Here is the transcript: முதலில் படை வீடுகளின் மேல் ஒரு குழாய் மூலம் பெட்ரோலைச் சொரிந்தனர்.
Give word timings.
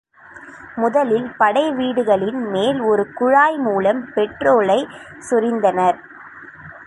முதலில் 0.75 1.27
படை 1.37 1.71
வீடுகளின் 1.71 2.39
மேல் 2.47 2.79
ஒரு 2.81 3.03
குழாய் 3.13 3.57
மூலம் 3.57 4.01
பெட்ரோலைச் 4.15 4.95
சொரிந்தனர். 5.29 5.99